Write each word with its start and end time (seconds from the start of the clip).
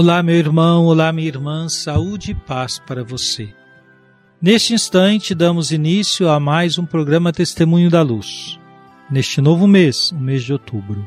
Olá, 0.00 0.22
meu 0.22 0.36
irmão, 0.36 0.86
olá, 0.86 1.12
minha 1.12 1.26
irmã, 1.26 1.68
saúde 1.68 2.30
e 2.30 2.34
paz 2.34 2.78
para 2.78 3.02
você. 3.02 3.48
Neste 4.40 4.72
instante, 4.72 5.34
damos 5.34 5.72
início 5.72 6.28
a 6.28 6.38
mais 6.38 6.78
um 6.78 6.86
programa 6.86 7.32
Testemunho 7.32 7.90
da 7.90 8.00
Luz. 8.00 8.60
Neste 9.10 9.40
novo 9.40 9.66
mês, 9.66 10.12
o 10.12 10.14
mês 10.14 10.44
de 10.44 10.52
outubro. 10.52 11.04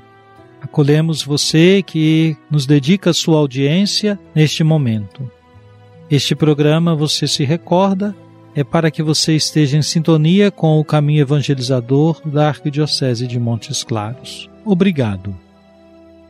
Acolhemos 0.59 1.23
você 1.23 1.81
que 1.81 2.36
nos 2.52 2.66
dedica 2.66 3.12
a 3.12 3.14
sua 3.14 3.38
audiência 3.38 4.19
neste 4.36 4.62
momento. 4.62 5.31
Este 6.09 6.36
programa, 6.36 6.94
você 6.94 7.30
se 7.30 7.45
recorda, 7.45 8.14
é 8.53 8.62
para 8.62 8.92
que 8.92 9.02
você 9.02 9.38
esteja 9.38 9.78
em 9.78 9.81
sintonia 9.81 10.52
com 10.52 10.78
o 10.78 10.84
caminho 10.84 11.22
evangelizador 11.22 12.22
da 12.25 12.50
Arquidiocese 12.50 13.25
de 13.25 13.39
Montes 13.39 13.86
Claros. 13.86 14.50
Obrigado. 14.66 15.34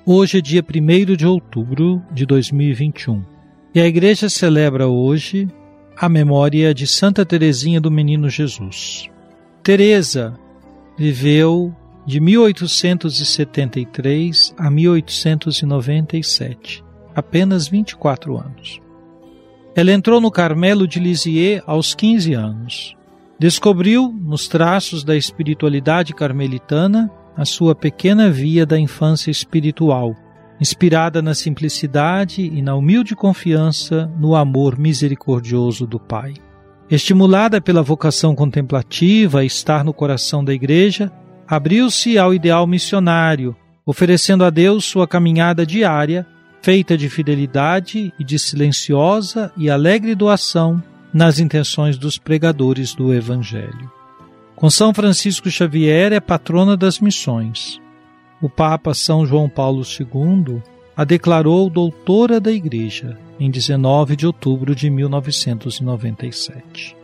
Hoje 0.04 0.40
é 0.40 0.42
dia 0.42 0.66
1 0.68 1.16
de 1.16 1.28
outubro 1.28 2.02
de 2.12 2.26
2021 2.26 3.24
e 3.76 3.80
a 3.80 3.86
igreja 3.86 4.30
celebra 4.30 4.88
hoje 4.88 5.48
a 5.96 6.10
memória 6.10 6.74
de 6.74 6.88
Santa 6.88 7.24
Teresinha 7.24 7.80
do 7.80 7.92
Menino 7.92 8.28
Jesus. 8.28 9.12
Teresa 9.62 10.34
viveu 10.98 11.72
de 12.04 12.20
1873 12.20 14.56
a 14.58 14.72
1897, 14.72 16.84
apenas 17.14 17.68
24 17.68 18.38
anos. 18.38 18.82
Ela 19.76 19.92
entrou 19.92 20.20
no 20.20 20.32
Carmelo 20.32 20.88
de 20.88 21.00
Lisieux 21.00 21.62
aos 21.68 21.94
15 21.94 22.34
anos. 22.34 22.98
Descobriu, 23.38 24.12
nos 24.12 24.48
traços 24.48 25.04
da 25.04 25.16
espiritualidade 25.16 26.16
carmelitana, 26.16 27.21
a 27.36 27.46
sua 27.46 27.74
pequena 27.74 28.30
via 28.30 28.66
da 28.66 28.78
infância 28.78 29.32
espiritual, 29.32 30.16
inspirada 30.60 31.22
na 31.22 31.34
simplicidade 31.34 32.42
e 32.42 32.62
na 32.62 32.76
humilde 32.76 33.16
confiança 33.16 34.12
no 34.20 34.36
amor 34.36 34.78
misericordioso 34.78 35.88
do 35.88 36.00
Pai. 36.00 36.34
Estimulada 36.90 37.62
pela 37.62 37.82
vocação 37.82 38.36
contemplativa 38.36 39.40
a 39.40 39.46
estar 39.46 39.84
no 39.84 39.94
coração 39.94 40.44
da 40.44 40.54
Igreja, 40.54 41.12
abriu-se 41.48 42.18
ao 42.18 42.34
ideal 42.34 42.68
missionário, 42.68 43.56
oferecendo 43.86 44.44
a 44.44 44.50
Deus 44.50 44.86
sua 44.86 45.08
caminhada 45.08 45.66
diária, 45.66 46.28
feita 46.62 46.98
de 46.98 47.10
fidelidade 47.10 48.14
e 48.20 48.24
de 48.24 48.38
silenciosa 48.38 49.52
e 49.58 49.70
alegre 49.70 50.14
doação 50.14 50.84
nas 51.14 51.40
intenções 51.40 51.98
dos 51.98 52.18
pregadores 52.18 52.94
do 52.94 53.14
Evangelho. 53.14 54.01
Com 54.62 54.70
São 54.70 54.94
Francisco 54.94 55.50
Xavier 55.50 56.14
é 56.14 56.20
patrona 56.20 56.78
das 56.78 57.00
missões. 57.00 57.82
O 58.40 58.48
Papa 58.48 58.94
São 58.94 59.26
João 59.26 59.50
Paulo 59.50 59.82
II 59.82 60.62
a 60.96 61.04
declarou 61.04 61.68
doutora 61.68 62.40
da 62.40 62.52
Igreja 62.52 63.18
em 63.40 63.50
19 63.50 64.16
de 64.16 64.28
outubro 64.28 64.76
de 64.76 64.88
1997. 64.88 66.96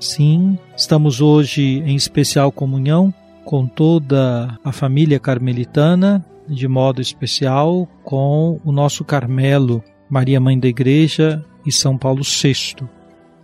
Sim, 0.00 0.58
estamos 0.74 1.20
hoje 1.20 1.82
em 1.84 1.94
especial 1.94 2.50
comunhão 2.50 3.12
com 3.44 3.66
toda 3.66 4.58
a 4.64 4.72
família 4.72 5.20
carmelitana, 5.20 6.24
de 6.48 6.66
modo 6.66 7.02
especial 7.02 7.86
com 8.02 8.58
o 8.64 8.72
nosso 8.72 9.04
Carmelo, 9.04 9.84
Maria 10.08 10.40
Mãe 10.40 10.58
da 10.58 10.68
Igreja 10.68 11.44
e 11.66 11.72
São 11.72 11.98
Paulo 11.98 12.22
VI 12.22 12.95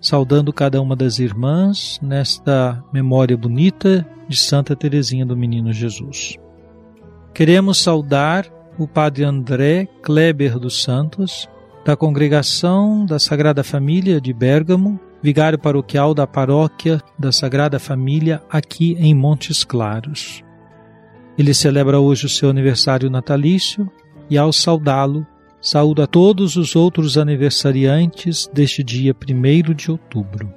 saudando 0.03 0.53
cada 0.53 0.83
uma 0.83 0.97
das 0.97 1.21
irmãs 1.21 2.01
nesta 2.03 2.83
memória 2.93 3.37
bonita 3.37 4.05
de 4.29 4.37
Santa 4.37 4.75
Teresinha 4.75 5.25
do 5.25 5.37
Menino 5.37 5.73
Jesus. 5.73 6.37
Queremos 7.33 7.79
saudar 7.79 8.45
o 8.77 8.89
Padre 8.89 9.23
André 9.23 9.87
Kleber 10.03 10.59
dos 10.59 10.83
Santos, 10.83 11.49
da 11.85 11.97
Congregação 11.97 13.07
da 13.07 13.19
Sagrada 13.21 13.63
Família 13.63 14.21
de 14.21 14.33
Bérgamo, 14.33 14.99
vigário 15.23 15.59
paroquial 15.59 16.15
da 16.15 16.27
Paróquia 16.27 17.01
da 17.17 17.31
Sagrada 17.31 17.79
Família 17.79 18.43
aqui 18.51 18.97
em 18.99 19.15
Montes 19.15 19.63
Claros. 19.63 20.43
Ele 21.39 21.55
celebra 21.55 22.01
hoje 22.01 22.27
o 22.27 22.29
seu 22.29 22.51
aniversário 22.51 23.09
natalício 23.09 23.89
e 24.29 24.37
ao 24.37 24.53
saudá-lo 24.53 25.25
Saúdo 25.63 26.03
a 26.03 26.09
todos 26.09 26.57
os 26.57 26.75
outros 26.75 27.17
aniversariantes 27.17 28.51
deste 28.53 28.83
dia 28.83 29.15
1 29.15 29.73
de 29.75 29.93
outubro. 29.93 30.53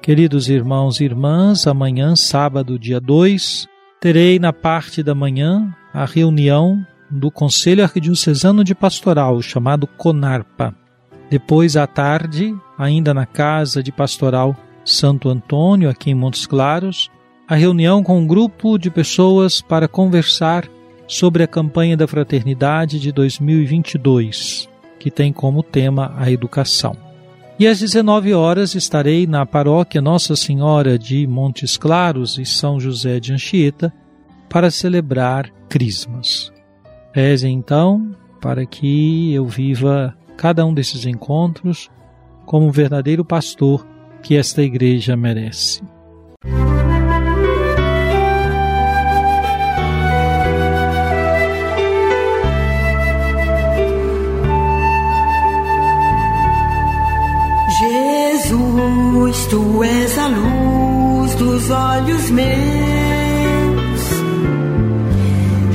Queridos 0.00 0.48
irmãos 0.48 0.98
e 0.98 1.04
irmãs, 1.04 1.66
amanhã, 1.66 2.16
sábado, 2.16 2.78
dia 2.78 2.98
2, 2.98 3.68
terei 4.00 4.38
na 4.38 4.50
parte 4.50 5.02
da 5.02 5.14
manhã 5.14 5.70
a 5.92 6.06
reunião 6.06 6.82
do 7.10 7.30
Conselho 7.30 7.82
Arquidiocesano 7.82 8.64
de 8.64 8.74
Pastoral, 8.74 9.42
chamado 9.42 9.86
CONARPA. 9.86 10.74
Depois, 11.28 11.76
à 11.76 11.86
tarde, 11.86 12.54
ainda 12.78 13.12
na 13.12 13.26
Casa 13.26 13.82
de 13.82 13.92
Pastoral 13.92 14.56
Santo 14.86 15.28
Antônio, 15.28 15.90
aqui 15.90 16.12
em 16.12 16.14
Montes 16.14 16.46
Claros, 16.46 17.10
a 17.46 17.56
reunião 17.56 18.02
com 18.02 18.18
um 18.18 18.26
grupo 18.26 18.78
de 18.78 18.90
pessoas 18.90 19.60
para 19.60 19.86
conversar 19.86 20.64
sobre 21.10 21.42
a 21.42 21.48
campanha 21.48 21.96
da 21.96 22.06
Fraternidade 22.06 23.00
de 23.00 23.10
2022, 23.10 24.68
que 24.96 25.10
tem 25.10 25.32
como 25.32 25.60
tema 25.60 26.14
a 26.16 26.30
educação. 26.30 26.96
E 27.58 27.66
às 27.66 27.80
19 27.80 28.32
horas 28.32 28.76
estarei 28.76 29.26
na 29.26 29.44
paróquia 29.44 30.00
Nossa 30.00 30.36
Senhora 30.36 30.96
de 30.96 31.26
Montes 31.26 31.76
Claros 31.76 32.38
e 32.38 32.46
São 32.46 32.78
José 32.78 33.18
de 33.18 33.32
Anchieta 33.32 33.92
para 34.48 34.70
celebrar 34.70 35.50
Crismas. 35.68 36.52
Reze 37.12 37.48
então 37.48 38.14
para 38.40 38.64
que 38.64 39.34
eu 39.34 39.46
viva 39.46 40.16
cada 40.36 40.64
um 40.64 40.72
desses 40.72 41.04
encontros 41.06 41.90
como 42.46 42.68
um 42.68 42.70
verdadeiro 42.70 43.24
pastor 43.24 43.84
que 44.22 44.36
esta 44.36 44.62
igreja 44.62 45.16
merece. 45.16 45.82
Jesus, 59.30 59.46
tu 59.46 59.84
és 59.84 60.18
a 60.18 60.26
luz 60.26 61.34
dos 61.36 61.70
olhos 61.70 62.30
meus. 62.30 62.50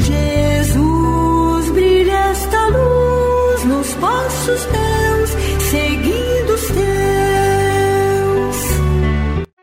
Jesus, 0.06 1.72
brilha 1.72 2.32
esta 2.32 2.68
luz 2.68 3.64
nos 3.66 3.94
passos 3.94 4.66
teus, 4.66 5.30
seguindo 5.70 6.54
os 6.54 6.68
teus. 6.68 6.86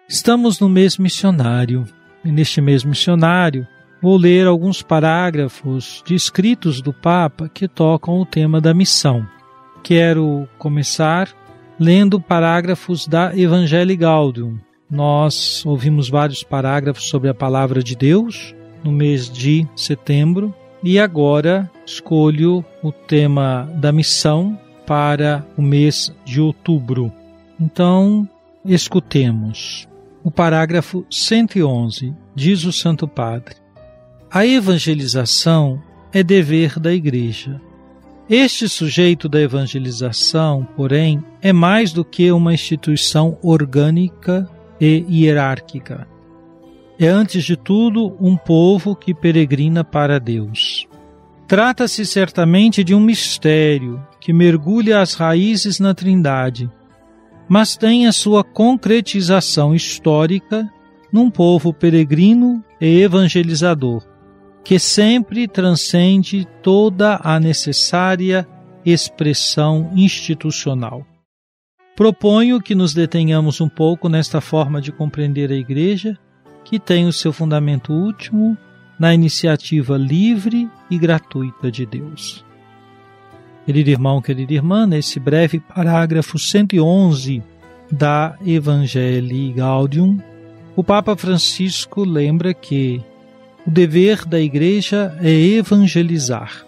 Estamos 0.09 0.59
no 0.59 0.71
mês 0.71 0.97
missionário 0.97 1.85
e 2.25 2.33
neste 2.33 2.62
mês 2.62 2.85
missionário 2.85 3.67
vou 4.00 4.17
ler 4.17 4.47
alguns 4.47 4.81
parágrafos 4.81 6.03
de 6.06 6.15
escritos 6.15 6.81
do 6.81 6.94
Papa 6.94 7.50
que 7.53 7.69
tocam 7.69 8.19
o 8.21 8.27
tema 8.27 8.59
da 8.59 8.73
missão. 8.73 9.27
Quero 9.83 10.49
começar 10.59 11.29
lendo 11.82 12.20
parágrafos 12.20 13.08
da 13.08 13.37
Evangelii 13.37 13.96
Gaudium. 13.96 14.56
Nós 14.88 15.67
ouvimos 15.67 16.08
vários 16.08 16.44
parágrafos 16.44 17.08
sobre 17.08 17.29
a 17.29 17.34
palavra 17.34 17.82
de 17.82 17.96
Deus 17.96 18.55
no 18.84 18.93
mês 18.93 19.29
de 19.29 19.67
setembro 19.75 20.55
E 20.84 20.99
agora 20.99 21.70
escolho 21.84 22.64
o 22.82 22.93
tema 22.93 23.69
da 23.75 23.90
missão 23.90 24.58
para 24.87 25.44
o 25.56 25.62
mês 25.62 26.14
de 26.25 26.40
outubro. 26.40 27.12
Então, 27.61 28.29
escutemos. 28.64 29.88
O 30.23 30.31
parágrafo 30.31 31.05
111 31.11 32.14
diz 32.34 32.64
o 32.64 32.73
Santo 32.73 33.08
Padre: 33.08 33.56
A 34.31 34.46
evangelização 34.46 35.82
é 36.12 36.23
dever 36.23 36.79
da 36.79 36.93
Igreja. 36.93 37.61
Este 38.31 38.69
sujeito 38.69 39.29
da 39.29 39.41
evangelização, 39.41 40.67
porém, 40.77 41.23
é 41.41 41.53
mais 41.53 41.93
do 41.93 42.05
que 42.05 42.31
uma 42.31 42.55
instituição 42.55 43.37
orgânica 43.43 44.49
e 44.81 45.05
hierárquica. 45.09 46.07
É, 46.99 47.09
antes 47.09 47.43
de 47.45 47.57
tudo, 47.57 48.17
um 48.21 48.37
povo 48.37 48.95
que 48.95 49.13
peregrina 49.13 49.83
para 49.83 50.21
Deus. 50.21 50.87
Trata-se 51.49 52.07
certamente 52.07 52.85
de 52.85 52.95
um 52.95 53.01
mistério 53.01 54.01
que 54.21 54.33
mergulha 54.33 55.01
as 55.01 55.15
raízes 55.15 55.81
na 55.81 55.93
Trindade, 55.93 56.71
mas 57.49 57.77
tem 57.77 58.07
a 58.07 58.13
sua 58.13 58.45
concretização 58.45 59.75
histórica 59.75 60.73
num 61.13 61.29
povo 61.29 61.75
peregrino 61.75 62.65
e 62.81 63.03
evangelizador, 63.03 64.03
que 64.64 64.79
sempre 64.79 65.49
transcende 65.49 66.47
toda 66.62 67.20
a 67.23 67.38
necessária 67.41 68.47
expressão 68.85 69.91
institucional. 69.94 71.06
Proponho 71.97 72.61
que 72.61 72.75
nos 72.75 72.94
detenhamos 72.94 73.61
um 73.61 73.69
pouco 73.69 74.09
nesta 74.09 74.41
forma 74.41 74.81
de 74.81 74.91
compreender 74.91 75.50
a 75.50 75.56
Igreja, 75.56 76.19
que 76.64 76.79
tem 76.79 77.06
o 77.06 77.12
seu 77.12 77.32
fundamento 77.32 77.93
último 77.93 78.56
na 78.99 79.12
iniciativa 79.12 79.97
livre 79.97 80.69
e 80.91 80.97
gratuita 80.97 81.70
de 81.70 81.85
Deus. 81.85 82.44
Querido 83.67 83.91
irmão, 83.91 84.20
querida 84.20 84.55
irmã, 84.55 84.87
nesse 84.87 85.20
breve 85.20 85.61
parágrafo 85.61 86.38
111 86.38 87.43
da 87.91 88.37
Evangelii 88.44 89.53
Gaudium, 89.53 90.19
o 90.75 90.82
Papa 90.82 91.15
Francisco 91.15 92.03
lembra 92.05 92.55
que 92.55 93.03
o 93.67 93.70
dever 93.70 94.25
da 94.25 94.41
igreja 94.41 95.17
é 95.20 95.31
evangelizar. 95.31 96.64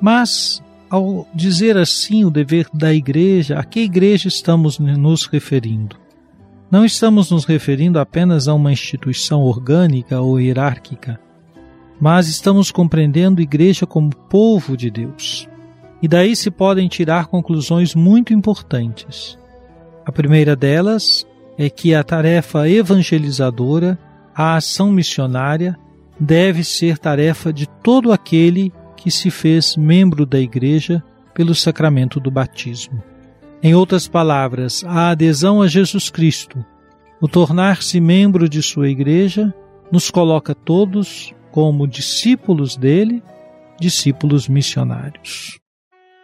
Mas, 0.00 0.62
ao 0.88 1.26
dizer 1.34 1.76
assim 1.76 2.24
o 2.24 2.30
dever 2.30 2.68
da 2.72 2.94
igreja, 2.94 3.58
a 3.58 3.64
que 3.64 3.80
igreja 3.80 4.28
estamos 4.28 4.78
nos 4.78 5.26
referindo? 5.26 5.96
Não 6.70 6.84
estamos 6.84 7.30
nos 7.30 7.44
referindo 7.44 7.98
apenas 7.98 8.48
a 8.48 8.54
uma 8.54 8.72
instituição 8.72 9.42
orgânica 9.42 10.20
ou 10.20 10.40
hierárquica, 10.40 11.20
mas 12.00 12.28
estamos 12.28 12.70
compreendendo 12.70 13.40
igreja 13.40 13.86
como 13.86 14.14
povo 14.14 14.76
de 14.76 14.90
Deus. 14.90 15.48
E 16.02 16.08
daí 16.08 16.34
se 16.36 16.50
podem 16.50 16.88
tirar 16.88 17.28
conclusões 17.28 17.94
muito 17.94 18.34
importantes. 18.34 19.38
A 20.04 20.12
primeira 20.12 20.54
delas 20.54 21.26
é 21.56 21.70
que 21.70 21.94
a 21.94 22.02
tarefa 22.02 22.68
evangelizadora, 22.68 23.98
a 24.34 24.56
ação 24.56 24.90
missionária, 24.90 25.78
deve 26.18 26.64
ser 26.64 26.98
tarefa 26.98 27.52
de 27.52 27.66
todo 27.66 28.12
aquele 28.12 28.72
que 28.96 29.10
se 29.10 29.30
fez 29.30 29.76
membro 29.76 30.24
da 30.24 30.38
Igreja 30.38 31.02
pelo 31.34 31.54
sacramento 31.54 32.20
do 32.20 32.30
batismo. 32.30 33.02
Em 33.62 33.74
outras 33.74 34.06
palavras, 34.06 34.84
a 34.84 35.10
adesão 35.10 35.60
a 35.60 35.66
Jesus 35.66 36.10
Cristo, 36.10 36.64
o 37.20 37.26
tornar-se 37.26 38.00
membro 38.00 38.48
de 38.48 38.62
sua 38.62 38.88
Igreja, 38.88 39.52
nos 39.90 40.10
coloca 40.10 40.54
todos 40.54 41.34
como 41.50 41.86
discípulos 41.86 42.76
dele, 42.76 43.22
discípulos 43.80 44.48
missionários. 44.48 45.58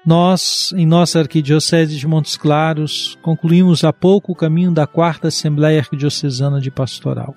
Nós, 0.05 0.73
em 0.75 0.87
nossa 0.87 1.19
Arquidiocese 1.21 1.97
de 1.97 2.07
Montes 2.07 2.37
Claros, 2.37 3.19
concluímos 3.23 3.85
há 3.85 3.93
pouco 3.93 4.33
o 4.33 4.37
caminho 4.37 4.73
da 4.73 4.87
quarta 4.87 5.29
Assembleia 5.29 5.81
Arquidiocesana 5.81 6.61
de 6.61 6.71
Pastoral 6.71 7.35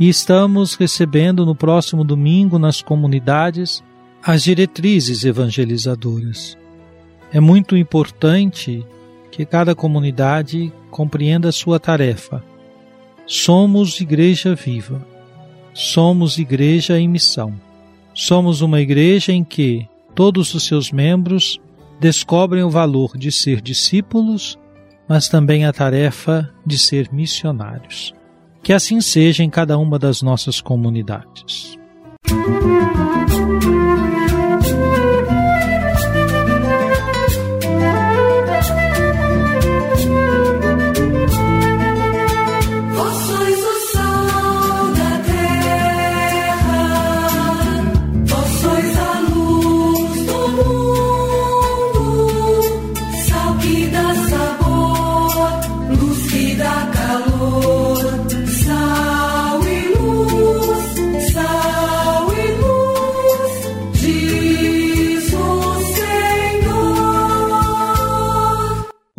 e 0.00 0.08
estamos 0.08 0.76
recebendo 0.76 1.44
no 1.44 1.54
próximo 1.54 2.02
domingo 2.02 2.58
nas 2.58 2.80
comunidades 2.80 3.84
as 4.22 4.42
diretrizes 4.42 5.26
evangelizadoras. 5.26 6.56
É 7.30 7.38
muito 7.38 7.76
importante 7.76 8.82
que 9.30 9.44
cada 9.44 9.74
comunidade 9.74 10.72
compreenda 10.90 11.50
a 11.50 11.52
sua 11.52 11.78
tarefa. 11.78 12.42
Somos 13.26 14.00
igreja 14.00 14.54
viva. 14.54 15.06
Somos 15.74 16.38
igreja 16.38 16.98
em 16.98 17.06
missão. 17.06 17.60
Somos 18.14 18.62
uma 18.62 18.80
igreja 18.80 19.32
em 19.32 19.44
que 19.44 19.86
todos 20.14 20.54
os 20.54 20.64
seus 20.64 20.90
membros 20.90 21.60
descobrem 22.00 22.62
o 22.62 22.70
valor 22.70 23.18
de 23.18 23.30
ser 23.30 23.60
discípulos, 23.60 24.58
mas 25.06 25.28
também 25.28 25.66
a 25.66 25.72
tarefa 25.72 26.50
de 26.66 26.78
ser 26.78 27.12
missionários. 27.12 28.14
Que 28.62 28.72
assim 28.72 29.00
seja 29.00 29.42
em 29.42 29.50
cada 29.50 29.78
uma 29.78 29.98
das 29.98 30.22
nossas 30.22 30.60
comunidades. 30.60 31.78
Música 32.30 33.79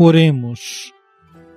Oremos. 0.04 0.92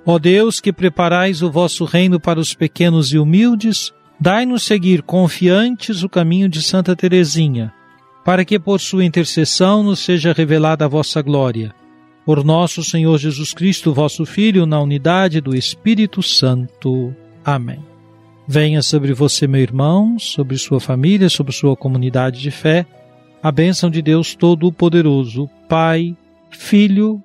Ó 0.05 0.19
Deus, 0.19 0.61
que 0.61 0.71
preparais 0.71 1.41
o 1.41 1.51
vosso 1.51 1.87
reino 1.87 2.21
para 2.21 2.39
os 2.39 2.53
pequenos 2.53 3.11
e 3.11 3.17
humildes, 3.17 3.91
dai-nos 4.21 4.65
seguir 4.65 5.01
confiantes 5.01 6.03
o 6.03 6.11
caminho 6.11 6.47
de 6.47 6.61
Santa 6.61 6.95
Teresinha, 6.95 7.73
para 8.23 8.45
que 8.45 8.59
por 8.59 8.83
sua 8.83 9.03
intercessão 9.03 9.83
nos 9.83 10.01
seja 10.01 10.35
revelada 10.35 10.85
a 10.85 10.89
vossa 10.89 11.23
glória. 11.23 11.75
Por 12.27 12.45
nosso 12.45 12.85
Senhor 12.85 13.17
Jesus 13.17 13.55
Cristo, 13.55 13.95
vosso 13.95 14.27
Filho, 14.27 14.67
na 14.67 14.79
unidade 14.79 15.41
do 15.41 15.57
Espírito 15.57 16.23
Santo. 16.23 17.17
Amém. 17.43 17.83
Venha 18.47 18.83
sobre 18.83 19.15
você, 19.15 19.47
meu 19.47 19.63
irmão, 19.63 20.19
sobre 20.19 20.59
sua 20.59 20.81
família, 20.81 21.31
sobre 21.31 21.55
sua 21.55 21.75
comunidade 21.75 22.43
de 22.43 22.51
fé, 22.51 22.85
a 23.43 23.51
bênção 23.51 23.89
de 23.89 24.03
Deus 24.03 24.35
Todo-Poderoso, 24.35 25.49
Pai, 25.67 26.15
Filho 26.51 27.24